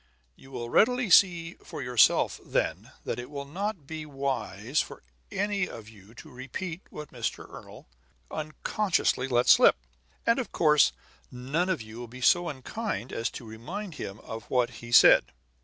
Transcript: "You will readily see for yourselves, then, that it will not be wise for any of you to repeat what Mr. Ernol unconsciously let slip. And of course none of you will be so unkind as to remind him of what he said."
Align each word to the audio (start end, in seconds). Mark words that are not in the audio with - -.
"You 0.35 0.49
will 0.49 0.71
readily 0.71 1.11
see 1.11 1.53
for 1.63 1.79
yourselves, 1.83 2.41
then, 2.43 2.89
that 3.05 3.19
it 3.19 3.29
will 3.29 3.45
not 3.45 3.85
be 3.85 4.03
wise 4.03 4.81
for 4.81 5.03
any 5.31 5.69
of 5.69 5.87
you 5.89 6.15
to 6.15 6.31
repeat 6.31 6.81
what 6.89 7.11
Mr. 7.11 7.47
Ernol 7.47 7.85
unconsciously 8.31 9.27
let 9.27 9.47
slip. 9.47 9.75
And 10.25 10.39
of 10.39 10.51
course 10.51 10.91
none 11.31 11.69
of 11.69 11.83
you 11.83 11.99
will 11.99 12.07
be 12.07 12.19
so 12.21 12.49
unkind 12.49 13.13
as 13.13 13.29
to 13.29 13.45
remind 13.45 13.93
him 13.93 14.17
of 14.21 14.45
what 14.45 14.71
he 14.81 14.91
said." 14.91 15.25